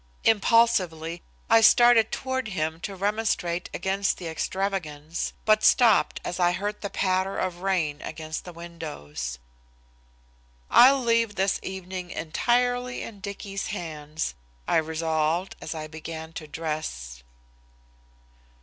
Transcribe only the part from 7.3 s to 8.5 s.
of rain against